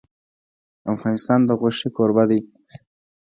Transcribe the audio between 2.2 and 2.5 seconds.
دی.